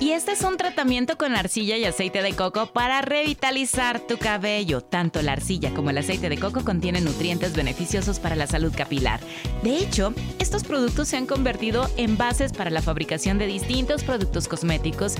Y 0.00 0.12
este 0.12 0.32
es 0.32 0.42
un 0.44 0.56
tratamiento 0.56 1.18
con 1.18 1.36
arcilla 1.36 1.76
y 1.76 1.84
aceite 1.84 2.22
de 2.22 2.32
coco 2.32 2.66
para 2.72 3.02
revitalizar 3.02 4.00
tu 4.00 4.16
cabello. 4.16 4.80
Tanto 4.80 5.20
la 5.20 5.32
arcilla 5.32 5.74
como 5.74 5.90
el 5.90 5.98
aceite 5.98 6.30
de 6.30 6.38
coco 6.38 6.64
contienen 6.64 7.04
nutrientes 7.04 7.54
beneficiosos 7.54 8.18
para 8.18 8.34
la 8.34 8.46
salud 8.46 8.72
capilar. 8.74 9.20
De 9.62 9.76
hecho, 9.76 10.14
estos 10.38 10.64
productos 10.64 11.08
se 11.08 11.18
han 11.18 11.26
convertido 11.26 11.86
en 11.98 12.16
bases 12.16 12.54
para 12.54 12.70
la 12.70 12.80
fabricación 12.80 13.36
de 13.36 13.46
distintos 13.46 14.02
productos 14.02 14.48
cosméticos 14.48 15.16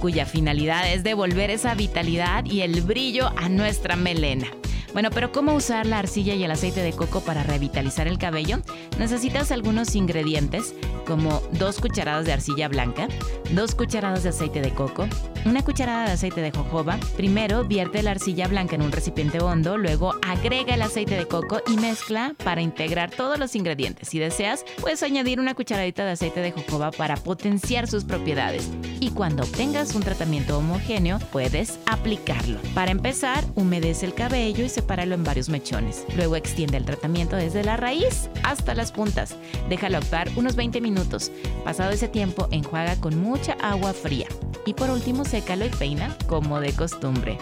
cuya 0.00 0.24
finalidad 0.24 0.90
es 0.90 1.04
devolver 1.04 1.50
esa 1.50 1.74
vitalidad 1.74 2.46
y 2.46 2.62
el 2.62 2.80
brillo 2.80 3.30
a 3.36 3.50
nuestra 3.50 3.94
melena. 3.94 4.48
Bueno, 4.94 5.10
pero 5.10 5.32
¿cómo 5.32 5.54
usar 5.54 5.86
la 5.86 5.98
arcilla 5.98 6.34
y 6.34 6.44
el 6.44 6.52
aceite 6.52 6.80
de 6.80 6.92
coco 6.92 7.20
para 7.20 7.42
revitalizar 7.42 8.06
el 8.06 8.16
cabello? 8.16 8.60
Necesitas 8.96 9.50
algunos 9.50 9.96
ingredientes 9.96 10.72
como 11.04 11.42
dos 11.50 11.80
cucharadas 11.80 12.24
de 12.24 12.32
arcilla 12.32 12.68
blanca, 12.68 13.08
dos 13.50 13.74
cucharadas 13.74 14.22
de 14.22 14.28
aceite 14.28 14.60
de 14.60 14.70
coco, 14.70 15.08
una 15.44 15.62
cucharada 15.62 16.06
de 16.06 16.12
aceite 16.12 16.40
de 16.40 16.52
jojoba. 16.52 16.98
Primero 17.16 17.64
vierte 17.64 18.04
la 18.04 18.12
arcilla 18.12 18.46
blanca 18.46 18.76
en 18.76 18.82
un 18.82 18.92
recipiente 18.92 19.40
hondo, 19.40 19.76
luego 19.76 20.14
agrega 20.22 20.74
el 20.74 20.82
aceite 20.82 21.16
de 21.16 21.26
coco 21.26 21.60
y 21.66 21.76
mezcla 21.76 22.34
para 22.44 22.62
integrar 22.62 23.10
todos 23.10 23.36
los 23.36 23.56
ingredientes. 23.56 24.08
Si 24.08 24.20
deseas, 24.20 24.64
puedes 24.80 25.02
añadir 25.02 25.40
una 25.40 25.54
cucharadita 25.54 26.04
de 26.04 26.12
aceite 26.12 26.40
de 26.40 26.52
jojoba 26.52 26.92
para 26.92 27.16
potenciar 27.16 27.88
sus 27.88 28.04
propiedades. 28.04 28.70
Y 29.00 29.10
cuando 29.10 29.42
obtengas 29.42 29.94
un 29.96 30.02
tratamiento 30.02 30.56
homogéneo, 30.56 31.18
puedes 31.32 31.80
aplicarlo. 31.86 32.60
Para 32.74 32.92
empezar, 32.92 33.44
humedece 33.56 34.06
el 34.06 34.14
cabello 34.14 34.64
y 34.64 34.68
sepáralo 34.84 35.14
en 35.14 35.24
varios 35.24 35.48
mechones. 35.48 36.04
Luego 36.14 36.36
extiende 36.36 36.76
el 36.76 36.84
tratamiento 36.84 37.36
desde 37.36 37.64
la 37.64 37.78
raíz 37.78 38.28
hasta 38.42 38.74
las 38.74 38.92
puntas. 38.92 39.34
Déjalo 39.70 39.96
actuar 39.96 40.28
unos 40.36 40.56
20 40.56 40.82
minutos. 40.82 41.32
Pasado 41.64 41.90
ese 41.90 42.06
tiempo, 42.06 42.48
enjuaga 42.50 42.96
con 42.96 43.18
mucha 43.18 43.54
agua 43.62 43.94
fría. 43.94 44.26
Y 44.66 44.74
por 44.74 44.90
último, 44.90 45.24
sécalo 45.24 45.64
y 45.64 45.70
peina 45.70 46.14
como 46.26 46.60
de 46.60 46.74
costumbre. 46.74 47.38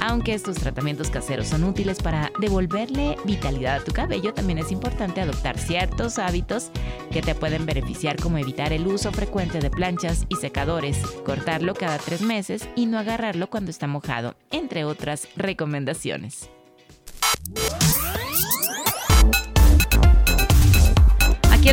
Aunque 0.00 0.34
estos 0.34 0.56
tratamientos 0.56 1.10
caseros 1.10 1.46
son 1.46 1.62
útiles 1.62 2.02
para 2.02 2.32
devolverle 2.40 3.16
vitalidad 3.24 3.76
a 3.76 3.84
tu 3.84 3.92
cabello, 3.92 4.34
también 4.34 4.58
es 4.58 4.72
importante 4.72 5.20
adoptar 5.20 5.56
ciertos 5.56 6.18
hábitos 6.18 6.72
que 7.12 7.22
te 7.22 7.36
pueden 7.36 7.64
beneficiar 7.66 8.16
como 8.16 8.38
evitar 8.38 8.72
el 8.72 8.88
uso 8.88 9.12
frecuente 9.12 9.60
de 9.60 9.70
planchas 9.70 10.26
y 10.28 10.34
secadores, 10.34 10.98
cortarlo 11.24 11.74
cada 11.74 11.98
tres 11.98 12.22
meses 12.22 12.68
y 12.74 12.86
no 12.86 12.98
agarrarlo 12.98 13.48
cuando 13.48 13.70
está 13.70 13.86
mojado, 13.86 14.34
entre 14.50 14.84
otras 14.84 15.28
recomendaciones. 15.36 16.50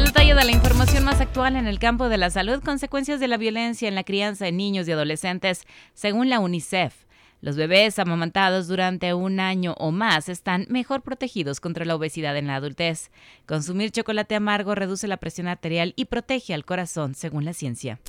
Detalle 0.09 0.33
de 0.33 0.43
la 0.43 0.51
información 0.51 1.03
más 1.03 1.21
actual 1.21 1.55
en 1.55 1.67
el 1.67 1.77
campo 1.77 2.09
de 2.09 2.17
la 2.17 2.31
salud, 2.31 2.63
consecuencias 2.63 3.19
de 3.19 3.27
la 3.27 3.37
violencia 3.37 3.87
en 3.87 3.93
la 3.93 4.03
crianza 4.03 4.45
de 4.45 4.51
niños 4.51 4.87
y 4.87 4.91
adolescentes, 4.91 5.67
según 5.93 6.31
la 6.31 6.39
UNICEF. 6.39 7.05
Los 7.41 7.55
bebés 7.55 7.99
amamantados 7.99 8.67
durante 8.67 9.13
un 9.13 9.39
año 9.39 9.75
o 9.77 9.91
más 9.91 10.27
están 10.27 10.65
mejor 10.67 11.03
protegidos 11.03 11.59
contra 11.59 11.85
la 11.85 11.95
obesidad 11.95 12.35
en 12.37 12.47
la 12.47 12.55
adultez. 12.55 13.11
Consumir 13.45 13.91
chocolate 13.91 14.33
amargo 14.33 14.73
reduce 14.73 15.07
la 15.07 15.17
presión 15.17 15.47
arterial 15.47 15.93
y 15.95 16.05
protege 16.05 16.55
al 16.55 16.65
corazón, 16.65 17.13
según 17.13 17.45
la 17.45 17.53
ciencia. 17.53 17.99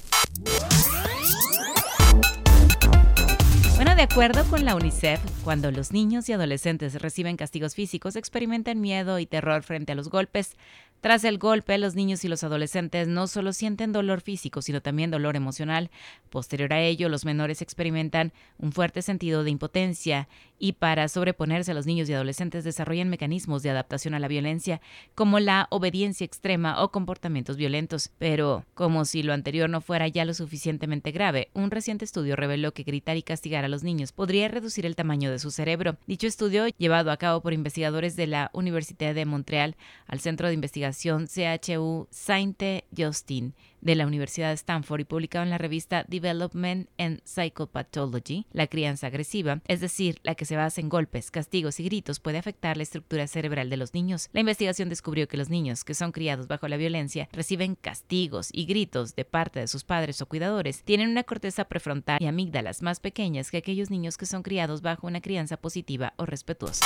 De 4.00 4.04
acuerdo 4.04 4.44
con 4.48 4.64
la 4.64 4.74
UNICEF, 4.76 5.20
cuando 5.44 5.70
los 5.70 5.92
niños 5.92 6.26
y 6.30 6.32
adolescentes 6.32 7.02
reciben 7.02 7.36
castigos 7.36 7.74
físicos, 7.74 8.16
experimentan 8.16 8.80
miedo 8.80 9.18
y 9.18 9.26
terror 9.26 9.62
frente 9.62 9.92
a 9.92 9.94
los 9.94 10.08
golpes. 10.08 10.56
Tras 11.02 11.24
el 11.24 11.38
golpe, 11.38 11.78
los 11.78 11.94
niños 11.94 12.24
y 12.24 12.28
los 12.28 12.44
adolescentes 12.44 13.08
no 13.08 13.26
solo 13.26 13.54
sienten 13.54 13.92
dolor 13.92 14.20
físico, 14.20 14.60
sino 14.60 14.82
también 14.82 15.10
dolor 15.10 15.34
emocional. 15.34 15.90
Posterior 16.28 16.72
a 16.74 16.80
ello, 16.80 17.08
los 17.08 17.24
menores 17.24 17.62
experimentan 17.62 18.32
un 18.58 18.72
fuerte 18.72 19.00
sentido 19.00 19.42
de 19.42 19.50
impotencia 19.50 20.28
y 20.58 20.72
para 20.72 21.08
sobreponerse 21.08 21.70
a 21.70 21.74
los 21.74 21.86
niños 21.86 22.08
y 22.08 22.12
adolescentes 22.12 22.64
desarrollan 22.64 23.08
mecanismos 23.08 23.62
de 23.62 23.70
adaptación 23.70 24.12
a 24.12 24.18
la 24.18 24.28
violencia, 24.28 24.82
como 25.14 25.40
la 25.40 25.68
obediencia 25.70 26.26
extrema 26.26 26.82
o 26.82 26.90
comportamientos 26.90 27.56
violentos. 27.56 28.10
Pero, 28.18 28.66
como 28.74 29.06
si 29.06 29.22
lo 29.22 29.32
anterior 29.32 29.70
no 29.70 29.80
fuera 29.80 30.06
ya 30.06 30.26
lo 30.26 30.34
suficientemente 30.34 31.12
grave, 31.12 31.48
un 31.54 31.70
reciente 31.70 32.04
estudio 32.04 32.36
reveló 32.36 32.72
que 32.72 32.82
gritar 32.82 33.16
y 33.16 33.22
castigar 33.22 33.64
a 33.64 33.68
los 33.68 33.82
niños 33.82 33.89
podría 34.14 34.48
reducir 34.48 34.86
el 34.86 34.96
tamaño 34.96 35.30
de 35.30 35.38
su 35.38 35.50
cerebro. 35.50 35.96
Dicho 36.06 36.26
estudio, 36.26 36.68
llevado 36.78 37.10
a 37.10 37.16
cabo 37.16 37.40
por 37.40 37.52
investigadores 37.52 38.16
de 38.16 38.26
la 38.26 38.50
Universidad 38.52 39.14
de 39.14 39.24
Montreal 39.24 39.76
al 40.06 40.20
Centro 40.20 40.48
de 40.48 40.54
Investigación 40.54 41.26
CHU 41.26 42.06
Sainte 42.10 42.84
Justin 42.96 43.54
de 43.80 43.94
la 43.94 44.06
Universidad 44.06 44.48
de 44.48 44.54
Stanford 44.54 45.00
y 45.00 45.04
publicado 45.04 45.44
en 45.44 45.50
la 45.50 45.58
revista 45.58 46.04
Development 46.08 46.88
and 46.98 47.20
Psychopathology, 47.24 48.46
la 48.52 48.66
crianza 48.66 49.06
agresiva, 49.06 49.60
es 49.66 49.80
decir, 49.80 50.20
la 50.22 50.34
que 50.34 50.44
se 50.44 50.56
basa 50.56 50.80
en 50.80 50.88
golpes, 50.88 51.30
castigos 51.30 51.80
y 51.80 51.84
gritos, 51.84 52.20
puede 52.20 52.38
afectar 52.38 52.76
la 52.76 52.82
estructura 52.82 53.26
cerebral 53.26 53.70
de 53.70 53.76
los 53.76 53.94
niños. 53.94 54.28
La 54.32 54.40
investigación 54.40 54.88
descubrió 54.88 55.28
que 55.28 55.36
los 55.36 55.50
niños 55.50 55.84
que 55.84 55.94
son 55.94 56.12
criados 56.12 56.46
bajo 56.46 56.68
la 56.68 56.76
violencia 56.76 57.28
reciben 57.32 57.74
castigos 57.74 58.50
y 58.52 58.66
gritos 58.66 59.14
de 59.16 59.24
parte 59.24 59.60
de 59.60 59.68
sus 59.68 59.84
padres 59.84 60.20
o 60.20 60.26
cuidadores, 60.26 60.82
tienen 60.82 61.08
una 61.08 61.24
corteza 61.24 61.64
prefrontal 61.64 62.18
y 62.20 62.26
amígdalas 62.26 62.82
más 62.82 63.00
pequeñas 63.00 63.50
que 63.50 63.58
aquellos 63.70 63.90
niños 63.90 64.16
que 64.16 64.26
son 64.26 64.42
criados 64.42 64.82
bajo 64.82 65.06
una 65.06 65.20
crianza 65.20 65.56
positiva 65.56 66.12
o 66.16 66.26
respetuosa. 66.26 66.84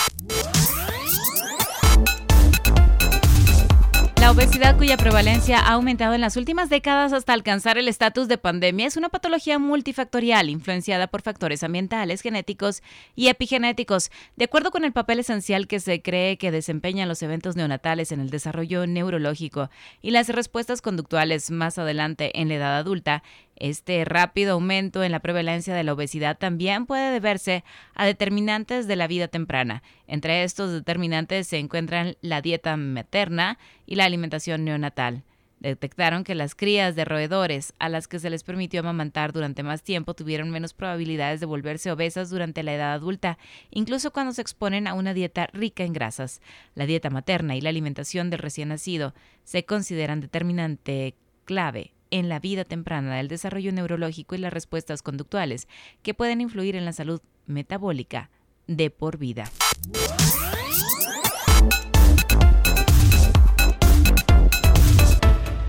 La 4.21 4.31
obesidad 4.31 4.79
cuya 4.79 4.97
prevalencia 4.97 5.59
ha 5.59 5.73
aumentado 5.73 6.15
en 6.15 6.23
las 6.23 6.39
últimas 6.39 6.71
décadas 6.71 7.13
hasta 7.13 7.35
alcanzar 7.35 7.77
el 7.77 7.89
estatus 7.89 8.27
de 8.27 8.39
pandemia 8.39 8.87
es 8.87 8.97
una 8.97 9.11
patología 9.11 9.59
multifactorial 9.59 10.49
influenciada 10.49 11.09
por 11.09 11.21
factores 11.21 11.63
ambientales, 11.63 12.23
genéticos 12.23 12.83
y 13.15 13.29
epigenéticos. 13.29 14.11
De 14.37 14.47
acuerdo 14.47 14.71
con 14.71 14.85
el 14.85 14.95
papel 14.95 15.19
esencial 15.19 15.67
que 15.67 15.79
se 15.79 16.01
cree 16.01 16.39
que 16.39 16.51
desempeñan 16.51 17.07
los 17.07 17.23
eventos 17.23 17.55
neonatales 17.55 18.13
en 18.13 18.21
el 18.21 18.31
desarrollo 18.31 18.87
neurológico 18.87 19.69
y 20.01 20.11
las 20.11 20.31
respuestas 20.31 20.81
conductuales 20.81 21.51
más 21.51 21.77
adelante 21.77 22.41
en 22.41 22.49
la 22.49 22.55
edad 22.55 22.79
adulta, 22.79 23.23
este 23.57 24.05
rápido 24.05 24.55
aumento 24.55 25.05
en 25.05 25.13
la 25.13 25.21
prevalencia 25.21 25.75
de 25.75 25.85
la 25.85 25.93
obesidad 25.93 26.39
también 26.39 26.87
puede 26.87 27.13
deberse 27.13 27.65
a 27.95 28.05
determinantes 28.05 28.87
de 28.87 28.97
la 28.97 29.07
vida 29.07 29.29
temprana. 29.29 29.83
Entre 30.07 30.43
estos 30.43 30.73
determinantes 30.73 31.47
se 31.47 31.59
encuentran 31.59 32.17
la 32.21 32.43
dieta 32.43 32.77
materna 32.77 33.59
y 33.87 33.95
la 33.95 34.05
alimentación 34.05 34.65
neonatal. 34.65 35.23
Detectaron 35.61 36.25
que 36.25 36.35
las 36.35 36.55
crías 36.55 36.95
de 36.95 37.07
roedores 37.07 37.73
a 37.79 37.89
las 37.89 38.07
que 38.07 38.19
se 38.19 38.29
les 38.29 38.43
permitió 38.43 38.81
amamantar 38.81 39.33
durante 39.33 39.63
más 39.63 39.83
tiempo 39.83 40.13
tuvieron 40.13 40.51
menos 40.51 40.75
probabilidades 40.75 41.41
de 41.41 41.47
volverse 41.47 41.91
obesas 41.91 42.29
durante 42.29 42.63
la 42.63 42.75
edad 42.75 42.93
adulta, 42.93 43.39
incluso 43.71 44.13
cuando 44.13 44.35
se 44.35 44.43
exponen 44.43 44.87
a 44.87 44.93
una 44.93 45.15
dieta 45.15 45.49
rica 45.55 45.85
en 45.85 45.95
grasas. 45.95 46.43
La 46.75 46.85
dieta 46.85 47.09
materna 47.09 47.57
y 47.57 47.63
la 47.63 47.71
alimentación 47.71 48.29
del 48.29 48.41
recién 48.41 48.69
nacido 48.69 49.15
se 49.45 49.65
consideran 49.65 50.21
determinante 50.21 51.15
clave 51.47 51.94
en 52.15 52.29
la 52.29 52.39
vida 52.39 52.65
temprana 52.65 53.17
del 53.17 53.27
desarrollo 53.27 53.73
neurológico 53.73 54.37
y 54.37 54.39
las 54.39 54.53
respuestas 54.53 55.03
conductuales 55.03 55.67
que 56.05 56.15
pueden 56.15 56.41
influir 56.41 56.77
en 56.77 56.85
la 56.85 56.93
salud 56.93 57.21
metabólica 57.47 58.31
de 58.69 58.89
por 58.91 59.19
vida. 59.19 59.51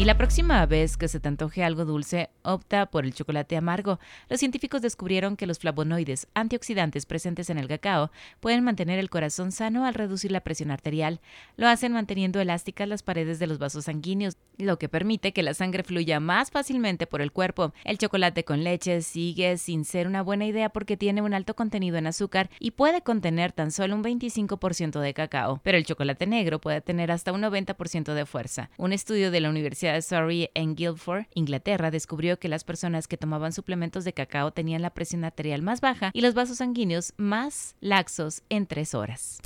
La 0.05 0.17
próxima 0.17 0.63
vez 0.67 0.97
que 0.97 1.07
se 1.07 1.19
te 1.19 1.27
antoje 1.27 1.63
algo 1.63 1.83
dulce, 1.83 2.29
opta 2.43 2.85
por 2.85 3.05
el 3.05 3.15
chocolate 3.15 3.57
amargo. 3.57 3.99
Los 4.29 4.39
científicos 4.39 4.83
descubrieron 4.83 5.35
que 5.35 5.47
los 5.47 5.57
flavonoides 5.57 6.27
antioxidantes 6.35 7.07
presentes 7.07 7.49
en 7.49 7.57
el 7.57 7.67
cacao 7.67 8.11
pueden 8.39 8.63
mantener 8.63 8.99
el 8.99 9.09
corazón 9.09 9.51
sano 9.51 9.83
al 9.83 9.95
reducir 9.95 10.31
la 10.31 10.41
presión 10.41 10.69
arterial. 10.69 11.21
Lo 11.57 11.67
hacen 11.67 11.91
manteniendo 11.91 12.39
elásticas 12.39 12.87
las 12.87 13.01
paredes 13.01 13.39
de 13.39 13.47
los 13.47 13.57
vasos 13.57 13.85
sanguíneos, 13.85 14.37
lo 14.59 14.77
que 14.77 14.89
permite 14.89 15.33
que 15.33 15.41
la 15.41 15.55
sangre 15.55 15.81
fluya 15.81 16.19
más 16.19 16.51
fácilmente 16.51 17.07
por 17.07 17.23
el 17.23 17.31
cuerpo. 17.31 17.73
El 17.83 17.97
chocolate 17.97 18.45
con 18.45 18.63
leche 18.63 19.01
sigue 19.01 19.57
sin 19.57 19.85
ser 19.85 20.05
una 20.05 20.21
buena 20.21 20.45
idea 20.45 20.69
porque 20.69 20.97
tiene 20.97 21.23
un 21.23 21.33
alto 21.33 21.55
contenido 21.55 21.97
en 21.97 22.05
azúcar 22.05 22.51
y 22.59 22.71
puede 22.71 23.01
contener 23.01 23.53
tan 23.53 23.71
solo 23.71 23.95
un 23.95 24.03
25% 24.03 24.99
de 24.99 25.15
cacao, 25.15 25.61
pero 25.63 25.79
el 25.79 25.85
chocolate 25.85 26.27
negro 26.27 26.61
puede 26.61 26.81
tener 26.81 27.09
hasta 27.09 27.33
un 27.33 27.41
90% 27.41 28.13
de 28.13 28.25
fuerza. 28.27 28.69
Un 28.77 28.93
estudio 28.93 29.31
de 29.31 29.41
la 29.41 29.49
Universidad 29.49 29.94
Surrey 30.01 30.49
en 30.53 30.75
Guildford, 30.75 31.25
Inglaterra, 31.33 31.91
descubrió 31.91 32.39
que 32.39 32.47
las 32.47 32.63
personas 32.63 33.07
que 33.07 33.17
tomaban 33.17 33.53
suplementos 33.53 34.03
de 34.03 34.13
cacao 34.13 34.51
tenían 34.51 34.81
la 34.81 34.89
presión 34.89 35.23
arterial 35.23 35.61
más 35.61 35.81
baja 35.81 36.11
y 36.13 36.21
los 36.21 36.33
vasos 36.33 36.57
sanguíneos 36.57 37.13
más 37.17 37.75
laxos 37.79 38.43
en 38.49 38.67
tres 38.67 38.93
horas. 38.93 39.39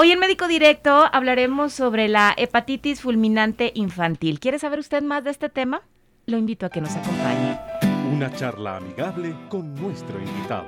Hoy 0.00 0.12
en 0.12 0.20
Médico 0.20 0.46
Directo 0.46 1.06
hablaremos 1.12 1.72
sobre 1.72 2.06
la 2.06 2.32
hepatitis 2.36 3.00
fulminante 3.00 3.72
infantil. 3.74 4.38
¿Quiere 4.38 4.60
saber 4.60 4.78
usted 4.78 5.02
más 5.02 5.24
de 5.24 5.30
este 5.30 5.48
tema? 5.48 5.82
Lo 6.24 6.38
invito 6.38 6.66
a 6.66 6.70
que 6.70 6.80
nos 6.80 6.94
acompañe. 6.94 7.58
Una 8.12 8.32
charla 8.32 8.76
amigable 8.76 9.34
con 9.48 9.74
nuestro 9.74 10.20
invitado. 10.20 10.66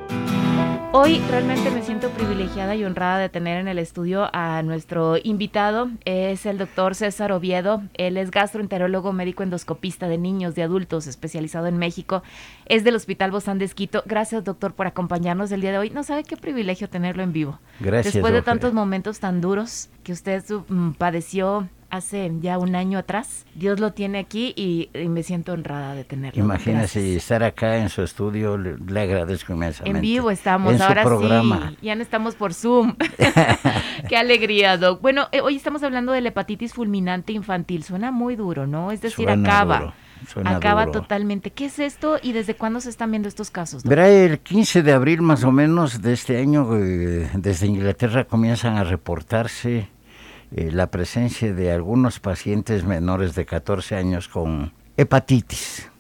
Hoy 0.93 1.21
realmente 1.31 1.71
me 1.71 1.83
siento 1.83 2.11
privilegiada 2.11 2.75
y 2.75 2.85
honrada 2.85 3.19
de 3.19 3.29
tener 3.29 3.61
en 3.61 3.69
el 3.69 3.79
estudio 3.79 4.29
a 4.33 4.61
nuestro 4.65 5.19
invitado. 5.23 5.89
Es 6.05 6.47
el 6.47 6.59
doctor 6.59 6.97
César 6.97 7.31
Oviedo. 7.31 7.85
Él 7.95 8.17
es 8.17 8.33
gastroenterólogo 8.33 9.13
médico 9.13 9.45
endoscopista 9.45 10.09
de 10.09 10.19
niños, 10.19 10.57
de 10.57 10.65
adultos, 10.65 11.07
especializado 11.07 11.69
en 11.69 11.79
México. 11.79 12.25
Es 12.67 12.83
del 12.83 12.97
Hospital 12.97 13.31
Bozán 13.31 13.61
de 13.61 13.67
Esquito. 13.67 14.03
Gracias, 14.05 14.43
doctor, 14.43 14.75
por 14.75 14.89
acompañarnos 14.89 15.53
el 15.53 15.61
día 15.61 15.71
de 15.71 15.79
hoy. 15.79 15.91
No 15.91 16.03
sabe 16.03 16.25
qué 16.25 16.37
privilegio 16.37 16.89
tenerlo 16.89 17.23
en 17.23 17.33
vivo. 17.33 17.61
Gracias. 17.79 18.15
Después 18.15 18.33
de 18.33 18.43
tantos 18.43 18.73
momentos 18.73 19.21
tan 19.21 19.41
duros 19.41 19.91
que 20.03 20.11
usted 20.11 20.43
mm, 20.69 20.95
padeció 20.95 21.69
hace 21.91 22.31
ya 22.41 22.59
un 22.59 22.75
año 22.75 22.99
atrás. 22.99 23.45
Dios 23.55 23.81
lo 23.81 23.93
tiene 23.93 24.19
aquí 24.19 24.55
y, 24.57 24.91
me 25.09 25.23
siento 25.23 25.53
honrada 25.53 25.95
de 25.95 26.05
tenerlo. 26.05 26.43
Imagínese 26.43 27.17
estar 27.17 27.43
acá 27.43 27.79
en 27.79 27.89
su 27.89 28.03
estudio, 28.03 28.57
le, 28.57 29.01
agradezco 29.01 29.53
inmensamente. 29.53 29.99
En 29.99 30.03
vivo 30.03 30.31
estamos, 30.31 30.81
ahora 30.81 31.05
sí, 31.05 31.77
ya 31.83 31.95
no 31.95 32.03
estamos 32.03 32.35
por 32.35 32.55
Zoom. 32.55 32.97
Qué 34.09 34.17
alegría, 34.17 34.77
Doc. 34.79 35.03
Bueno, 35.03 35.29
eh, 35.33 35.41
hoy 35.41 35.57
estamos 35.57 35.83
hablando 35.83 36.13
de 36.13 36.21
la 36.21 36.29
hepatitis 36.29 36.73
fulminante 36.73 37.33
infantil, 37.33 37.83
suena 37.83 38.11
muy 38.11 38.37
duro, 38.37 38.67
¿no? 38.67 38.93
Es 38.93 39.01
decir, 39.01 39.29
acaba. 39.29 39.95
acaba 40.45 40.91
totalmente. 40.91 41.51
¿Qué 41.51 41.67
es 41.67 41.79
esto 41.79 42.19
y 42.23 42.33
desde 42.33 42.55
cuándo 42.55 42.81
se 42.81 42.91
están 42.91 43.11
viendo 43.11 43.29
estos 43.29 43.51
casos? 43.51 43.83
Verá, 43.83 44.09
el 44.09 44.39
15 44.39 44.83
de 44.83 44.93
abril 44.93 45.23
más 45.23 45.45
o 45.45 45.53
menos 45.53 46.03
de 46.03 46.13
este 46.13 46.39
año, 46.39 46.77
eh, 46.77 47.31
desde 47.35 47.67
Inglaterra 47.67 48.25
comienzan 48.25 48.77
a 48.77 48.85
reportarse 48.85 49.89
eh, 50.55 50.71
la 50.73 50.89
presencia 50.89 51.53
de 51.55 51.73
algunos 51.73 52.19
pacientes 52.21 52.85
menores 52.85 53.35
de 53.35 53.47
14 53.47 53.97
años 53.97 54.29
con 54.29 54.73
hepatitis, 54.97 55.91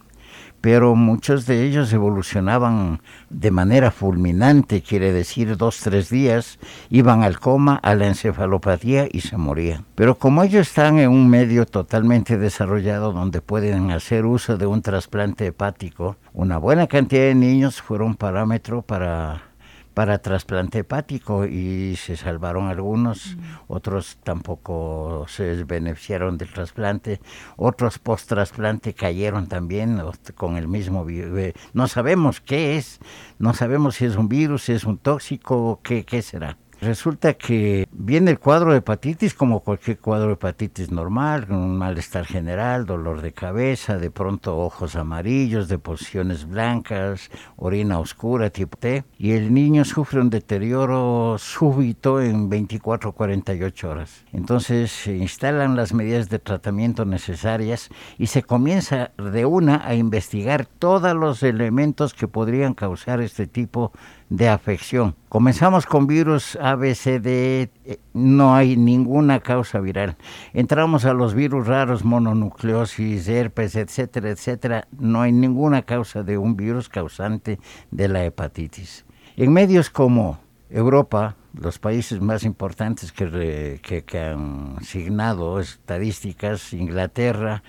pero 0.60 0.94
muchos 0.94 1.46
de 1.46 1.64
ellos 1.64 1.92
evolucionaban 1.92 3.00
de 3.30 3.50
manera 3.50 3.90
fulminante, 3.90 4.82
quiere 4.82 5.12
decir 5.12 5.56
dos, 5.56 5.78
tres 5.80 6.10
días, 6.10 6.58
iban 6.90 7.22
al 7.22 7.38
coma, 7.38 7.76
a 7.76 7.94
la 7.94 8.08
encefalopatía 8.08 9.06
y 9.10 9.20
se 9.20 9.36
morían. 9.36 9.86
Pero 9.94 10.16
como 10.16 10.42
ellos 10.42 10.68
están 10.68 10.98
en 10.98 11.10
un 11.10 11.30
medio 11.30 11.64
totalmente 11.64 12.36
desarrollado 12.36 13.12
donde 13.12 13.40
pueden 13.40 13.90
hacer 13.90 14.26
uso 14.26 14.58
de 14.58 14.66
un 14.66 14.82
trasplante 14.82 15.46
hepático, 15.46 16.16
una 16.32 16.58
buena 16.58 16.86
cantidad 16.86 17.22
de 17.22 17.34
niños 17.34 17.80
fueron 17.80 18.14
parámetro 18.16 18.82
para 18.82 19.49
para 19.94 20.18
trasplante 20.18 20.80
hepático 20.80 21.46
y 21.46 21.96
se 21.96 22.16
salvaron 22.16 22.68
algunos, 22.68 23.36
otros 23.66 24.18
tampoco 24.22 25.26
se 25.28 25.64
beneficiaron 25.64 26.38
del 26.38 26.52
trasplante, 26.52 27.20
otros 27.56 27.98
post 27.98 28.28
trasplante 28.28 28.94
cayeron 28.94 29.48
también 29.48 30.00
con 30.34 30.56
el 30.56 30.68
mismo 30.68 31.04
virus. 31.04 31.38
Eh, 31.38 31.54
no 31.72 31.88
sabemos 31.88 32.40
qué 32.40 32.76
es, 32.76 33.00
no 33.38 33.54
sabemos 33.54 33.96
si 33.96 34.04
es 34.04 34.16
un 34.16 34.28
virus, 34.28 34.64
si 34.64 34.72
es 34.72 34.84
un 34.84 34.98
tóxico, 34.98 35.80
qué, 35.82 36.04
qué 36.04 36.22
será. 36.22 36.56
Resulta 36.80 37.34
que 37.34 37.86
viene 37.92 38.30
el 38.30 38.38
cuadro 38.38 38.72
de 38.72 38.78
hepatitis 38.78 39.34
como 39.34 39.60
cualquier 39.60 39.98
cuadro 39.98 40.28
de 40.28 40.32
hepatitis 40.32 40.90
normal, 40.90 41.46
con 41.46 41.58
un 41.58 41.76
malestar 41.76 42.24
general, 42.24 42.86
dolor 42.86 43.20
de 43.20 43.32
cabeza, 43.32 43.98
de 43.98 44.10
pronto 44.10 44.56
ojos 44.56 44.96
amarillos, 44.96 45.68
deposiciones 45.68 46.48
blancas, 46.48 47.30
orina 47.56 47.98
oscura 47.98 48.48
tipo 48.48 48.78
T, 48.78 49.04
y 49.18 49.32
el 49.32 49.52
niño 49.52 49.84
sufre 49.84 50.22
un 50.22 50.30
deterioro 50.30 51.36
súbito 51.38 52.22
en 52.22 52.48
24 52.48 53.10
o 53.10 53.12
48 53.12 53.90
horas. 53.90 54.24
Entonces 54.32 54.90
se 54.90 55.14
instalan 55.14 55.76
las 55.76 55.92
medidas 55.92 56.30
de 56.30 56.38
tratamiento 56.38 57.04
necesarias 57.04 57.90
y 58.16 58.28
se 58.28 58.42
comienza 58.42 59.10
de 59.18 59.44
una 59.44 59.86
a 59.86 59.94
investigar 59.96 60.64
todos 60.64 61.14
los 61.14 61.42
elementos 61.42 62.14
que 62.14 62.26
podrían 62.26 62.72
causar 62.72 63.20
este 63.20 63.46
tipo 63.46 63.92
de 63.92 64.19
afección. 64.48 65.16
Comenzamos 65.28 65.86
con 65.86 66.06
virus 66.06 66.56
A, 66.60 66.76
B, 66.76 66.94
C, 66.94 67.18
D, 67.20 67.70
eh, 67.84 67.98
no 68.14 68.54
hay 68.54 68.76
ninguna 68.76 69.40
causa 69.40 69.80
viral. 69.80 70.16
Entramos 70.52 71.04
a 71.04 71.12
los 71.12 71.34
virus 71.34 71.66
raros, 71.66 72.04
mononucleosis, 72.04 73.28
herpes, 73.28 73.74
etcétera, 73.74 74.30
etcétera. 74.30 74.88
No 74.98 75.22
hay 75.22 75.32
ninguna 75.32 75.82
causa 75.82 76.22
de 76.22 76.38
un 76.38 76.56
virus 76.56 76.88
causante 76.88 77.58
de 77.90 78.08
la 78.08 78.24
hepatitis. 78.24 79.04
En 79.36 79.52
medios 79.52 79.90
como 79.90 80.38
Europa, 80.70 81.36
los 81.52 81.78
países 81.78 82.20
más 82.20 82.44
importantes 82.44 83.12
que, 83.12 83.80
que, 84.06 84.18
han 84.20 84.76
signado 84.82 85.58
estadísticas, 85.58 86.72
Inglaterra, 86.72 87.62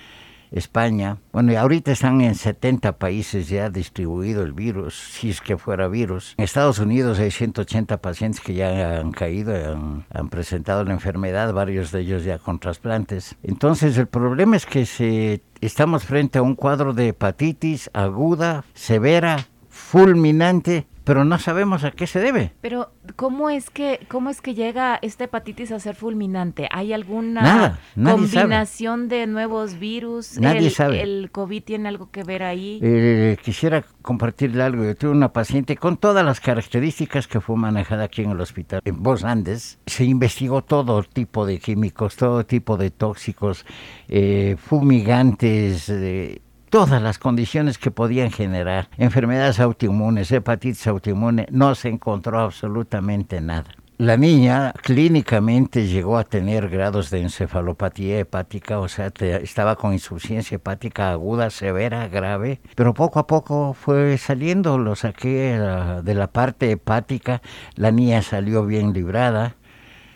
España, 0.51 1.17
bueno, 1.31 1.53
y 1.53 1.55
ahorita 1.55 1.91
están 1.91 2.21
en 2.21 2.35
70 2.35 2.97
países 2.97 3.47
ya 3.47 3.69
distribuido 3.69 4.43
el 4.43 4.53
virus, 4.53 4.95
si 4.95 5.29
es 5.29 5.39
que 5.39 5.57
fuera 5.57 5.87
virus. 5.87 6.35
En 6.37 6.43
Estados 6.43 6.79
Unidos 6.79 7.19
hay 7.19 7.31
180 7.31 7.97
pacientes 7.97 8.41
que 8.41 8.53
ya 8.53 8.99
han 8.99 9.11
caído, 9.11 9.55
han, 9.55 10.05
han 10.13 10.29
presentado 10.29 10.83
la 10.83 10.93
enfermedad, 10.93 11.53
varios 11.53 11.91
de 11.91 12.01
ellos 12.01 12.23
ya 12.23 12.37
con 12.37 12.59
trasplantes. 12.59 13.35
Entonces, 13.43 13.97
el 13.97 14.07
problema 14.07 14.57
es 14.57 14.65
que 14.65 14.85
se, 14.85 15.41
estamos 15.61 16.03
frente 16.03 16.39
a 16.39 16.41
un 16.41 16.55
cuadro 16.55 16.93
de 16.93 17.09
hepatitis 17.09 17.89
aguda, 17.93 18.65
severa, 18.73 19.47
fulminante, 19.69 20.85
pero 21.03 21.25
no 21.25 21.37
sabemos 21.39 21.83
a 21.83 21.91
qué 21.91 22.07
se 22.07 22.19
debe. 22.19 22.53
Pero 22.61 22.91
¿cómo 23.15 23.49
es 23.49 23.69
que 23.69 24.05
cómo 24.07 24.29
es 24.29 24.41
que 24.41 24.53
llega 24.53 24.99
esta 25.01 25.25
hepatitis 25.25 25.71
a 25.71 25.79
ser 25.79 25.95
fulminante? 25.95 26.67
¿Hay 26.71 26.93
alguna 26.93 27.79
combinación 27.95 29.07
de 29.07 29.27
nuevos 29.27 29.79
virus? 29.79 30.39
Nadie 30.39 30.69
sabe. 30.69 31.01
¿El 31.01 31.29
COVID 31.31 31.63
tiene 31.63 31.89
algo 31.89 32.11
que 32.11 32.23
ver 32.23 32.43
ahí? 32.43 32.79
Eh, 32.81 33.37
quisiera 33.43 33.83
compartirle 34.01 34.63
algo. 34.63 34.83
Yo 34.83 34.95
tuve 34.95 35.11
una 35.11 35.33
paciente 35.33 35.75
con 35.77 35.97
todas 35.97 36.25
las 36.25 36.39
características 36.39 37.27
que 37.27 37.41
fue 37.41 37.55
manejada 37.55 38.05
aquí 38.05 38.23
en 38.23 38.31
el 38.31 38.41
hospital. 38.41 38.81
En 38.85 39.01
Bos 39.01 39.23
Andes 39.23 39.79
se 39.85 40.05
investigó 40.05 40.63
todo 40.63 41.03
tipo 41.03 41.45
de 41.45 41.59
químicos, 41.59 42.15
todo 42.15 42.45
tipo 42.45 42.77
de 42.77 42.91
tóxicos, 42.91 43.65
eh, 44.07 44.55
fumigantes, 44.57 45.89
eh, 45.89 46.41
todas 46.71 47.01
las 47.01 47.19
condiciones 47.19 47.77
que 47.77 47.91
podían 47.91 48.31
generar 48.31 48.89
enfermedades 48.97 49.59
autoinmunes, 49.59 50.31
hepatitis 50.31 50.87
autoinmune, 50.87 51.45
no 51.51 51.75
se 51.75 51.89
encontró 51.89 52.39
absolutamente 52.39 53.41
nada. 53.41 53.69
La 53.97 54.15
niña 54.15 54.73
clínicamente 54.81 55.85
llegó 55.85 56.17
a 56.17 56.23
tener 56.23 56.69
grados 56.69 57.09
de 57.09 57.21
encefalopatía 57.21 58.19
hepática, 58.19 58.79
o 58.79 58.87
sea, 58.87 59.11
estaba 59.19 59.75
con 59.75 59.91
insuficiencia 59.91 60.55
hepática 60.55 61.11
aguda, 61.11 61.49
severa, 61.49 62.07
grave, 62.07 62.61
pero 62.75 62.93
poco 62.93 63.19
a 63.19 63.27
poco 63.27 63.73
fue 63.73 64.17
saliendo, 64.17 64.77
lo 64.77 64.95
saqué 64.95 65.59
uh, 65.59 66.01
de 66.01 66.15
la 66.15 66.31
parte 66.31 66.71
hepática, 66.71 67.41
la 67.75 67.91
niña 67.91 68.21
salió 68.21 68.65
bien 68.65 68.93
librada, 68.93 69.57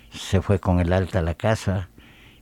se 0.10 0.42
fue 0.42 0.60
con 0.60 0.80
el 0.80 0.94
alta 0.94 1.20
a 1.20 1.22
la 1.22 1.36
casa 1.36 1.90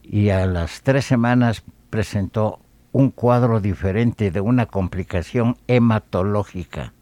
y 0.04 0.30
a 0.30 0.46
las 0.46 0.84
tres 0.84 1.04
semanas 1.04 1.64
presentó 1.90 2.63
un 2.94 3.10
cuadro 3.10 3.60
diferente 3.60 4.32
de 4.32 4.40
una 4.40 4.68
complicación 4.68 5.58
hematológica. 5.68 6.94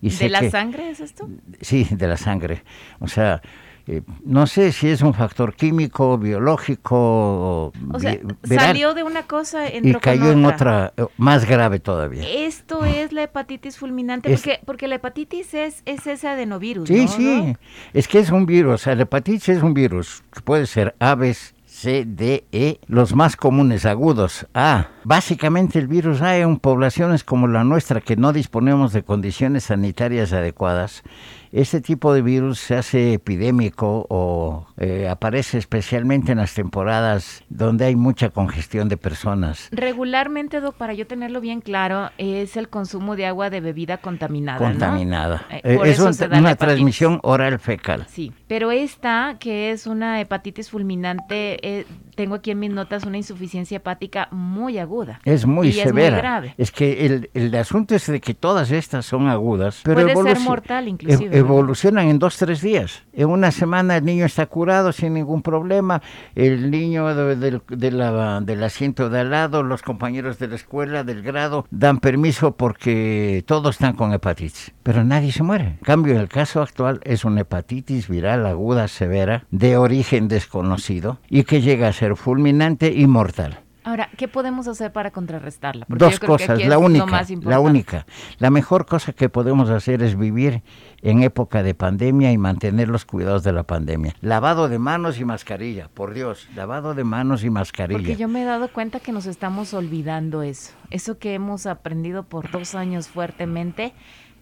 Y 0.00 0.10
¿De 0.10 0.28
la 0.28 0.48
sangre 0.50 0.90
es 0.90 1.00
esto? 1.00 1.28
Sí, 1.60 1.88
de 1.90 2.06
la 2.06 2.16
sangre. 2.16 2.62
O 3.00 3.08
sea, 3.08 3.42
eh, 3.90 4.02
no 4.22 4.46
sé 4.46 4.70
si 4.70 4.88
es 4.88 5.00
un 5.00 5.14
factor 5.14 5.54
químico, 5.54 6.18
biológico. 6.18 7.72
O 7.90 7.98
sea, 7.98 8.18
salió 8.44 8.92
de 8.92 9.02
una 9.02 9.22
cosa 9.22 9.66
y 9.74 9.94
cayó 9.94 10.30
en 10.30 10.44
otra 10.44 10.92
eh, 10.96 11.06
más 11.16 11.46
grave 11.46 11.80
todavía. 11.80 12.22
Esto 12.28 12.84
es 12.84 13.12
la 13.12 13.22
hepatitis 13.22 13.78
fulminante, 13.78 14.28
porque, 14.28 14.60
porque 14.66 14.88
la 14.88 14.96
hepatitis 14.96 15.54
es, 15.54 15.82
es 15.86 16.06
ese 16.06 16.28
adenovirus. 16.28 16.86
Sí, 16.86 17.08
sí, 17.08 17.56
es 17.94 18.06
que 18.06 18.18
es 18.18 18.30
un 18.30 18.44
virus. 18.44 18.74
O 18.74 18.78
sea, 18.78 18.94
la 18.94 19.04
hepatitis 19.04 19.48
es 19.48 19.62
un 19.62 19.72
virus, 19.72 20.22
puede 20.44 20.66
ser 20.66 20.94
aves, 20.98 21.54
C, 21.64 22.04
D, 22.06 22.44
E, 22.52 22.80
los 22.88 23.14
más 23.14 23.36
comunes 23.36 23.86
agudos, 23.86 24.46
A, 24.52 24.88
Básicamente 25.12 25.78
el 25.78 25.86
virus 25.88 26.20
A 26.20 26.36
en 26.36 26.58
poblaciones 26.58 27.24
como 27.24 27.46
la 27.46 27.64
nuestra 27.64 28.02
que 28.02 28.14
no 28.16 28.34
disponemos 28.34 28.92
de 28.92 29.02
condiciones 29.04 29.64
sanitarias 29.64 30.34
adecuadas, 30.34 31.02
este 31.50 31.80
tipo 31.80 32.12
de 32.12 32.20
virus 32.20 32.58
se 32.58 32.76
hace 32.76 33.14
epidémico 33.14 34.04
o 34.10 34.66
eh, 34.76 35.08
aparece 35.08 35.56
especialmente 35.56 36.32
en 36.32 36.36
las 36.38 36.52
temporadas 36.52 37.42
donde 37.48 37.86
hay 37.86 37.96
mucha 37.96 38.28
congestión 38.28 38.90
de 38.90 38.98
personas. 38.98 39.70
Regularmente, 39.72 40.60
Doc, 40.60 40.74
para 40.76 40.92
yo 40.92 41.06
tenerlo 41.06 41.40
bien 41.40 41.62
claro, 41.62 42.10
es 42.18 42.58
el 42.58 42.68
consumo 42.68 43.16
de 43.16 43.24
agua 43.24 43.48
de 43.48 43.62
bebida 43.62 43.96
contaminada. 43.96 44.58
Contaminada. 44.58 45.46
Eh, 45.48 45.60
Eh, 45.64 45.76
por 45.78 45.86
es 45.86 45.94
eso 45.94 46.08
un- 46.08 46.12
se 46.12 46.28
da 46.28 46.34
la 46.34 46.40
una 46.40 46.54
transmisión 46.56 47.18
oral 47.22 47.58
fecal. 47.58 48.04
Sí, 48.10 48.30
pero 48.46 48.70
esta, 48.72 49.38
que 49.40 49.70
es 49.70 49.86
una 49.86 50.20
hepatitis 50.20 50.68
fulminante, 50.68 51.66
eh, 51.66 51.86
tengo 52.14 52.34
aquí 52.34 52.50
en 52.50 52.58
mis 52.58 52.70
notas 52.70 53.04
una 53.04 53.16
insuficiencia 53.16 53.76
hepática 53.76 54.28
muy 54.32 54.76
aguda. 54.76 54.97
Es 55.24 55.46
muy 55.46 55.68
Y 55.68 55.72
severa. 55.72 56.06
Es 56.08 56.12
muy 56.12 56.20
grave. 56.22 56.54
Es 56.58 56.70
que 56.70 57.06
el, 57.06 57.30
el 57.34 57.54
asunto 57.54 57.94
es 57.94 58.06
de 58.06 58.20
que 58.20 58.34
todas 58.34 58.70
estas 58.70 59.06
son 59.06 59.28
agudas, 59.28 59.80
pero 59.84 60.02
Puede 60.12 60.34
ser 60.34 60.40
mortal 60.44 60.88
inclusive, 60.88 61.36
evolucionan 61.36 62.08
en 62.08 62.18
dos, 62.18 62.36
tres 62.36 62.60
días. 62.60 63.02
En 63.12 63.28
una 63.28 63.50
semana 63.50 63.96
el 63.96 64.04
niño 64.04 64.24
está 64.24 64.46
curado 64.46 64.92
sin 64.92 65.14
ningún 65.14 65.42
problema, 65.42 66.02
el 66.34 66.70
niño 66.70 67.14
de- 67.14 67.36
del- 67.36 67.62
de 67.68 67.90
la- 67.90 68.40
del 68.40 68.62
asiento 68.62 69.10
de 69.10 69.20
al 69.20 69.30
lado, 69.30 69.62
los 69.62 69.82
compañeros 69.82 70.38
de 70.38 70.48
la 70.48 70.54
escuela, 70.56 71.04
del 71.04 71.22
grado, 71.22 71.66
dan 71.70 71.98
permiso 71.98 72.56
porque 72.56 73.42
todos 73.46 73.76
están 73.76 73.94
con 73.94 74.12
hepatitis, 74.12 74.72
pero 74.82 75.04
nadie 75.04 75.32
se 75.32 75.42
muere. 75.42 75.64
En 75.64 75.76
cambio, 75.84 76.18
el 76.20 76.28
caso 76.28 76.62
actual 76.62 77.00
es 77.04 77.24
una 77.24 77.40
hepatitis 77.42 78.08
viral 78.08 78.46
aguda 78.46 78.88
severa 78.88 79.44
de 79.50 79.76
origen 79.76 80.28
desconocido 80.28 81.18
y 81.28 81.44
que 81.44 81.60
llega 81.60 81.88
a 81.88 81.92
ser 81.92 82.16
fulminante 82.16 82.92
y 82.92 83.06
mortal. 83.06 83.60
Ahora, 83.84 84.10
¿qué 84.16 84.28
podemos 84.28 84.68
hacer 84.68 84.92
para 84.92 85.10
contrarrestarla? 85.10 85.86
Porque 85.86 86.04
Dos 86.04 86.14
yo 86.14 86.18
creo 86.18 86.36
que 86.36 86.44
cosas, 86.44 86.58
aquí 86.58 86.68
la 86.68 86.78
única, 86.78 87.06
más 87.06 87.30
la 87.30 87.60
única. 87.60 88.06
La 88.38 88.50
mejor 88.50 88.86
cosa 88.86 89.12
que 89.12 89.28
podemos 89.28 89.70
hacer 89.70 90.02
es 90.02 90.18
vivir 90.18 90.62
en 91.00 91.22
época 91.22 91.62
de 91.62 91.74
pandemia 91.74 92.32
y 92.32 92.38
mantener 92.38 92.88
los 92.88 93.04
cuidados 93.04 93.44
de 93.44 93.52
la 93.52 93.62
pandemia. 93.62 94.14
Lavado 94.20 94.68
de 94.68 94.78
manos 94.78 95.18
y 95.18 95.24
mascarilla, 95.24 95.88
por 95.88 96.12
Dios, 96.12 96.48
lavado 96.54 96.94
de 96.94 97.04
manos 97.04 97.44
y 97.44 97.50
mascarilla. 97.50 97.98
Porque 97.98 98.16
yo 98.16 98.28
me 98.28 98.42
he 98.42 98.44
dado 98.44 98.68
cuenta 98.68 99.00
que 99.00 99.12
nos 99.12 99.26
estamos 99.26 99.72
olvidando 99.74 100.42
eso. 100.42 100.72
Eso 100.90 101.18
que 101.18 101.34
hemos 101.34 101.66
aprendido 101.66 102.24
por 102.24 102.50
dos 102.50 102.74
años 102.74 103.08
fuertemente, 103.08 103.94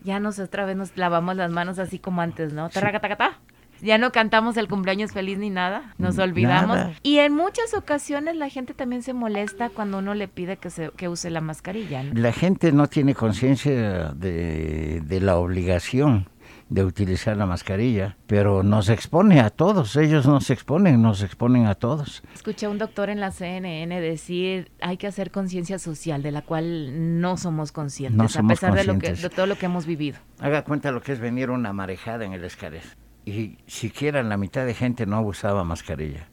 ya 0.02 0.18
nos 0.18 0.38
otra 0.38 0.64
vez 0.64 0.76
nos 0.76 0.96
lavamos 0.96 1.36
las 1.36 1.50
manos 1.50 1.78
así 1.78 1.98
como 1.98 2.20
antes, 2.20 2.52
¿no? 2.52 2.68
Tarracatacatá. 2.70 3.38
Ya 3.82 3.98
no 3.98 4.12
cantamos 4.12 4.56
el 4.56 4.68
cumpleaños 4.68 5.12
feliz 5.12 5.38
ni 5.38 5.50
nada, 5.50 5.94
nos 5.98 6.18
olvidamos. 6.18 6.76
Nada. 6.76 6.92
Y 7.02 7.18
en 7.18 7.34
muchas 7.34 7.74
ocasiones 7.74 8.36
la 8.36 8.48
gente 8.48 8.74
también 8.74 9.02
se 9.02 9.12
molesta 9.12 9.68
cuando 9.70 9.98
uno 9.98 10.14
le 10.14 10.28
pide 10.28 10.56
que, 10.56 10.70
se, 10.70 10.90
que 10.96 11.08
use 11.08 11.30
la 11.30 11.40
mascarilla. 11.40 12.02
¿no? 12.02 12.14
La 12.14 12.32
gente 12.32 12.72
no 12.72 12.86
tiene 12.88 13.14
conciencia 13.14 14.12
de, 14.14 15.00
de 15.04 15.20
la 15.20 15.36
obligación 15.36 16.28
de 16.68 16.84
utilizar 16.84 17.36
la 17.36 17.46
mascarilla, 17.46 18.16
pero 18.26 18.64
nos 18.64 18.88
expone 18.88 19.40
a 19.40 19.50
todos, 19.50 19.94
ellos 19.96 20.26
nos 20.26 20.50
exponen, 20.50 21.00
nos 21.00 21.22
exponen 21.22 21.66
a 21.66 21.76
todos. 21.76 22.24
Escuché 22.34 22.66
a 22.66 22.70
un 22.70 22.78
doctor 22.78 23.08
en 23.08 23.20
la 23.20 23.30
CNN 23.30 24.00
decir 24.00 24.72
hay 24.80 24.96
que 24.96 25.06
hacer 25.06 25.30
conciencia 25.30 25.78
social, 25.78 26.22
de 26.22 26.32
la 26.32 26.42
cual 26.42 27.20
no 27.20 27.36
somos 27.36 27.70
conscientes, 27.70 28.16
No 28.16 28.24
a 28.24 28.48
pesar 28.48 28.74
de, 28.74 28.84
lo 28.84 28.94
que, 28.94 28.98
conscientes. 28.98 29.22
de 29.22 29.30
todo 29.30 29.46
lo 29.46 29.56
que 29.56 29.66
hemos 29.66 29.86
vivido. 29.86 30.18
Haga 30.40 30.64
cuenta 30.64 30.90
lo 30.90 31.02
que 31.02 31.12
es 31.12 31.20
venir 31.20 31.50
una 31.50 31.72
marejada 31.72 32.24
en 32.24 32.32
el 32.32 32.42
Escaret. 32.42 32.82
Y 33.26 33.58
siquiera 33.66 34.22
la 34.22 34.36
mitad 34.36 34.64
de 34.64 34.72
gente 34.72 35.04
no 35.04 35.20
usaba 35.20 35.64
mascarilla. 35.64 36.28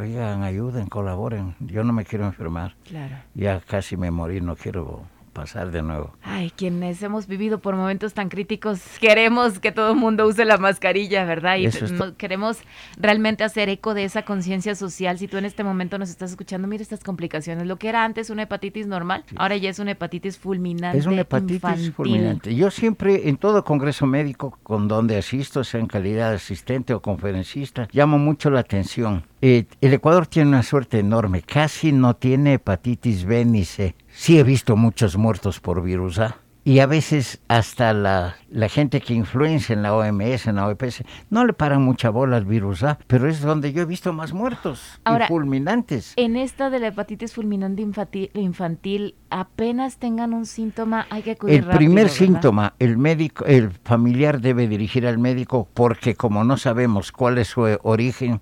Oigan, 0.00 0.42
ayuden, 0.42 0.88
colaboren. 0.88 1.54
Yo 1.60 1.84
no 1.84 1.92
me 1.92 2.04
quiero 2.04 2.26
enfermar. 2.26 2.74
Claro. 2.84 3.16
Ya 3.34 3.60
casi 3.60 3.96
me 3.96 4.10
morí, 4.10 4.40
no 4.40 4.56
quiero 4.56 5.06
pasar 5.34 5.70
de 5.70 5.82
nuevo. 5.82 6.14
Ay, 6.22 6.50
quienes 6.50 7.02
hemos 7.02 7.26
vivido 7.26 7.58
por 7.58 7.76
momentos 7.76 8.14
tan 8.14 8.30
críticos, 8.30 8.80
queremos 9.00 9.58
que 9.58 9.72
todo 9.72 9.92
el 9.92 9.98
mundo 9.98 10.26
use 10.26 10.46
la 10.46 10.56
mascarilla, 10.56 11.24
¿verdad? 11.26 11.58
Y 11.58 11.66
Eso 11.66 12.16
queremos 12.16 12.60
realmente 12.96 13.44
hacer 13.44 13.68
eco 13.68 13.92
de 13.92 14.04
esa 14.04 14.22
conciencia 14.22 14.74
social. 14.74 15.18
Si 15.18 15.28
tú 15.28 15.36
en 15.36 15.44
este 15.44 15.62
momento 15.64 15.98
nos 15.98 16.08
estás 16.08 16.30
escuchando, 16.30 16.66
mira 16.68 16.82
estas 16.82 17.04
complicaciones. 17.04 17.66
Lo 17.66 17.76
que 17.76 17.88
era 17.90 18.04
antes 18.04 18.30
una 18.30 18.42
hepatitis 18.44 18.86
normal, 18.86 19.24
ahora 19.36 19.56
ya 19.56 19.68
es 19.68 19.78
una 19.78 19.90
hepatitis 19.90 20.38
fulminante. 20.38 20.96
Es 20.96 21.06
una 21.06 21.20
hepatitis 21.20 21.56
infantil. 21.56 21.92
fulminante. 21.92 22.54
Yo 22.54 22.70
siempre, 22.70 23.28
en 23.28 23.36
todo 23.36 23.64
congreso 23.64 24.06
médico 24.06 24.58
con 24.62 24.88
donde 24.88 25.18
asisto, 25.18 25.64
sea 25.64 25.80
en 25.80 25.86
calidad 25.86 26.30
de 26.30 26.36
asistente 26.36 26.94
o 26.94 27.02
conferencista, 27.02 27.88
llamo 27.92 28.18
mucho 28.18 28.50
la 28.50 28.60
atención. 28.60 29.24
Eh, 29.42 29.66
el 29.80 29.92
Ecuador 29.92 30.26
tiene 30.26 30.48
una 30.48 30.62
suerte 30.62 30.98
enorme, 31.00 31.42
casi 31.42 31.92
no 31.92 32.14
tiene 32.14 32.54
hepatitis 32.54 33.24
B 33.24 33.44
ni 33.44 33.64
C. 33.64 33.94
Sí 34.16 34.38
he 34.38 34.44
visto 34.44 34.76
muchos 34.76 35.16
muertos 35.16 35.58
por 35.60 35.82
virus 35.82 36.20
A. 36.20 36.36
Y 36.66 36.78
a 36.78 36.86
veces 36.86 37.42
hasta 37.48 37.92
la, 37.92 38.36
la 38.48 38.70
gente 38.70 39.02
que 39.02 39.12
influencia 39.12 39.74
en 39.74 39.82
la 39.82 39.92
OMS, 39.94 40.46
en 40.46 40.56
la 40.56 40.68
OPS, 40.68 41.02
no 41.28 41.44
le 41.44 41.52
paran 41.52 41.82
mucha 41.82 42.08
bola 42.08 42.38
al 42.38 42.46
virus 42.46 42.82
A, 42.84 42.98
pero 43.06 43.28
es 43.28 43.42
donde 43.42 43.74
yo 43.74 43.82
he 43.82 43.84
visto 43.84 44.14
más 44.14 44.32
muertos 44.32 44.98
Ahora, 45.04 45.26
y 45.26 45.28
fulminantes. 45.28 46.14
En 46.16 46.36
esta 46.36 46.70
de 46.70 46.78
la 46.78 46.86
hepatitis 46.86 47.34
fulminante 47.34 47.82
infantil, 47.82 48.30
infantil, 48.32 49.14
apenas 49.28 49.98
tengan 49.98 50.32
un 50.32 50.46
síntoma, 50.46 51.06
hay 51.10 51.20
que 51.22 51.32
acudir 51.32 51.56
El 51.56 51.64
rápido, 51.64 51.76
primer 51.76 52.04
¿verdad? 52.04 52.16
síntoma, 52.16 52.74
el 52.78 52.96
médico, 52.96 53.44
el 53.44 53.70
familiar 53.82 54.40
debe 54.40 54.66
dirigir 54.66 55.06
al 55.06 55.18
médico 55.18 55.68
porque 55.74 56.14
como 56.14 56.44
no 56.44 56.56
sabemos 56.56 57.12
cuál 57.12 57.36
es 57.36 57.48
su 57.48 57.60
origen, 57.82 58.40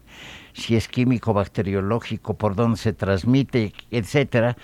si 0.52 0.76
es 0.76 0.88
químico, 0.88 1.32
bacteriológico, 1.32 2.34
por 2.34 2.54
dónde 2.54 2.76
se 2.78 2.92
transmite, 2.92 3.72
etcétera, 3.90 4.56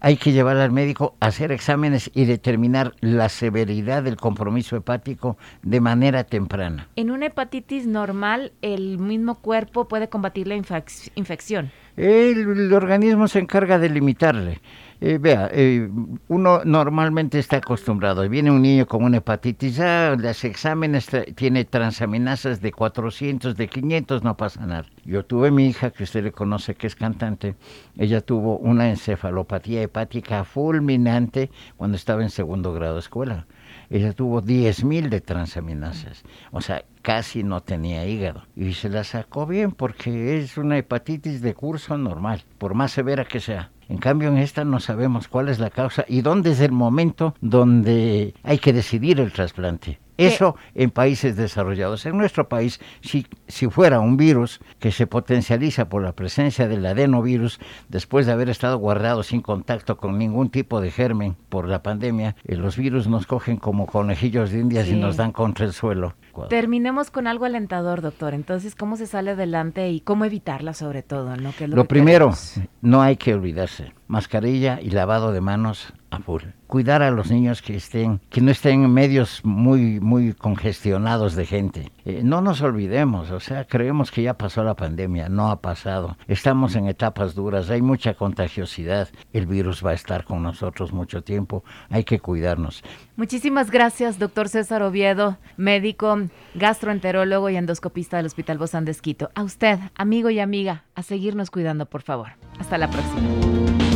hay 0.00 0.16
que 0.16 0.32
llevar 0.32 0.56
al 0.58 0.72
médico 0.72 1.16
a 1.20 1.26
hacer 1.26 1.52
exámenes 1.52 2.10
y 2.14 2.24
determinar 2.26 2.94
la 3.00 3.28
severidad 3.28 4.02
del 4.02 4.16
compromiso 4.16 4.76
hepático 4.76 5.36
de 5.62 5.80
manera 5.80 6.24
temprana. 6.24 6.88
En 6.96 7.10
una 7.10 7.26
hepatitis 7.26 7.86
normal, 7.86 8.52
el 8.62 8.98
mismo 8.98 9.36
cuerpo 9.36 9.88
puede 9.88 10.08
combatir 10.08 10.46
la 10.48 10.56
infec- 10.56 11.10
infección. 11.14 11.70
El, 11.96 12.72
organismo 12.74 13.26
se 13.26 13.38
encarga 13.38 13.78
de 13.78 13.88
limitarle. 13.88 14.60
Eh, 15.00 15.18
vea, 15.18 15.48
eh, 15.52 15.88
uno 16.28 16.62
normalmente 16.64 17.38
está 17.38 17.56
acostumbrado. 17.56 18.26
Viene 18.28 18.50
un 18.50 18.62
niño 18.62 18.86
con 18.86 19.02
una 19.02 19.18
hepatitis 19.18 19.80
A, 19.80 20.14
los 20.16 20.44
exámenes 20.44 21.08
tiene 21.34 21.64
transaminasas 21.64 22.60
de 22.60 22.72
400, 22.72 23.56
de 23.56 23.68
500, 23.68 24.22
no 24.24 24.36
pasa 24.36 24.66
nada. 24.66 24.84
Yo 25.04 25.24
tuve 25.24 25.50
mi 25.50 25.66
hija, 25.66 25.90
que 25.90 26.04
usted 26.04 26.24
le 26.24 26.32
conoce, 26.32 26.74
que 26.74 26.86
es 26.86 26.96
cantante. 26.96 27.56
Ella 27.96 28.20
tuvo 28.20 28.58
una 28.58 28.88
encefalopatía 28.90 29.82
hepática 29.82 30.44
fulminante 30.44 31.50
cuando 31.76 31.96
estaba 31.96 32.22
en 32.22 32.30
segundo 32.30 32.72
grado 32.72 32.94
de 32.94 33.00
escuela. 33.00 33.46
Ella 33.90 34.12
tuvo 34.12 34.42
10.000 34.42 35.08
de 35.08 35.20
transaminasas. 35.20 36.24
O 36.50 36.60
sea, 36.60 36.84
casi 37.02 37.42
no 37.42 37.62
tenía 37.62 38.06
hígado. 38.06 38.42
Y 38.56 38.72
se 38.72 38.88
la 38.88 39.04
sacó 39.04 39.46
bien 39.46 39.72
porque 39.72 40.38
es 40.38 40.58
una 40.58 40.78
hepatitis 40.78 41.40
de 41.40 41.54
curso 41.54 41.96
normal, 41.96 42.44
por 42.58 42.74
más 42.74 42.92
severa 42.92 43.24
que 43.24 43.40
sea. 43.40 43.70
En 43.88 43.98
cambio, 43.98 44.28
en 44.28 44.38
esta 44.38 44.64
no 44.64 44.80
sabemos 44.80 45.28
cuál 45.28 45.48
es 45.48 45.58
la 45.58 45.70
causa 45.70 46.04
y 46.08 46.20
dónde 46.20 46.50
es 46.52 46.60
el 46.60 46.72
momento 46.72 47.34
donde 47.40 48.34
hay 48.42 48.58
que 48.58 48.72
decidir 48.72 49.20
el 49.20 49.32
trasplante. 49.32 50.00
Eso 50.18 50.56
en 50.74 50.90
países 50.90 51.36
desarrollados. 51.36 52.06
En 52.06 52.16
nuestro 52.16 52.48
país, 52.48 52.80
si, 53.00 53.26
si 53.48 53.68
fuera 53.68 54.00
un 54.00 54.16
virus 54.16 54.60
que 54.78 54.90
se 54.92 55.06
potencializa 55.06 55.88
por 55.88 56.02
la 56.02 56.12
presencia 56.12 56.68
del 56.68 56.84
adenovirus, 56.86 57.58
después 57.88 58.26
de 58.26 58.32
haber 58.32 58.48
estado 58.48 58.78
guardado 58.78 59.22
sin 59.22 59.40
contacto 59.42 59.96
con 59.96 60.18
ningún 60.18 60.50
tipo 60.50 60.80
de 60.80 60.90
germen 60.90 61.36
por 61.48 61.68
la 61.68 61.82
pandemia, 61.82 62.36
eh, 62.44 62.56
los 62.56 62.76
virus 62.76 63.08
nos 63.08 63.26
cogen 63.26 63.56
como 63.56 63.86
conejillos 63.86 64.50
de 64.50 64.60
indias 64.60 64.86
Sí. 64.86 64.92
y 64.94 65.00
nos 65.00 65.16
dan 65.16 65.32
contra 65.32 65.66
el 65.66 65.72
suelo. 65.72 66.14
Terminemos 66.50 67.10
con 67.10 67.26
algo 67.26 67.46
alentador, 67.46 68.02
doctor. 68.02 68.34
Entonces, 68.34 68.74
¿cómo 68.74 68.96
se 68.96 69.06
sale 69.06 69.30
adelante 69.30 69.88
y 69.90 70.00
cómo 70.00 70.24
evitarla 70.26 70.74
sobre 70.74 71.02
todo? 71.02 71.34
¿no? 71.36 71.52
Que 71.56 71.64
es 71.64 71.70
Lo, 71.70 71.82
que 71.82 71.88
primero, 71.88 72.26
queremos. 72.26 72.60
no 72.82 73.00
hay 73.02 73.16
que 73.16 73.34
olvidarse, 73.34 73.92
mascarilla 74.08 74.80
y 74.80 74.90
lavado 74.90 75.32
de 75.32 75.40
manos 75.40 75.92
a 76.10 76.18
full. 76.18 76.42
Cuidar 76.66 77.02
a 77.02 77.10
los 77.10 77.30
niños 77.30 77.62
que 77.62 77.76
estén, 77.76 78.20
que 78.30 78.40
no 78.40 78.50
estén 78.50 78.84
en 78.84 78.92
medios 78.92 79.40
muy, 79.44 80.00
muy 80.00 80.32
congestionados 80.32 81.34
de 81.34 81.46
gente. 81.46 81.92
Eh, 82.04 82.22
no 82.24 82.40
nos 82.40 82.60
olvidemos, 82.60 83.30
o 83.30 83.40
sea, 83.40 83.64
creemos 83.64 84.10
que 84.10 84.22
ya 84.22 84.34
pasó 84.34 84.64
la 84.64 84.74
pandemia, 84.74 85.28
no 85.28 85.50
ha 85.50 85.60
pasado. 85.60 86.16
Estamos 86.26 86.74
en 86.74 86.86
etapas 86.88 87.34
duras, 87.34 87.70
hay 87.70 87.82
mucha 87.82 88.14
contagiosidad, 88.14 89.08
el 89.32 89.46
virus 89.46 89.84
va 89.84 89.90
a 89.90 89.94
estar 89.94 90.24
con 90.24 90.42
nosotros 90.42 90.92
mucho 90.92 91.22
tiempo, 91.22 91.64
hay 91.88 92.04
que 92.04 92.18
cuidarnos. 92.18 92.82
Muchísimas 93.16 93.70
gracias, 93.70 94.18
doctor 94.18 94.48
César 94.48 94.82
Oviedo, 94.82 95.38
médico, 95.56 96.18
gastroenterólogo 96.54 97.48
y 97.50 97.56
endoscopista 97.56 98.16
del 98.16 98.26
Hospital 98.26 98.58
Bozán 98.58 98.84
de 98.84 98.90
Esquito. 98.90 99.30
A 99.34 99.42
usted, 99.42 99.78
amigo 99.96 100.30
y 100.30 100.40
amiga, 100.40 100.84
a 100.94 101.02
seguirnos 101.02 101.50
cuidando, 101.50 101.86
por 101.86 102.02
favor. 102.02 102.32
Hasta 102.58 102.78
la 102.78 102.88
próxima. 102.90 103.95